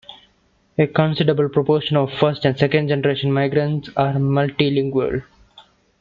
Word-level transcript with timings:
A 0.79 0.87
considerable 0.87 1.47
proportion 1.47 1.95
of 1.95 2.11
first- 2.13 2.43
and 2.43 2.57
second-generation 2.57 3.31
migrants 3.31 3.91
are 3.95 4.13
multilingual. 4.15 5.21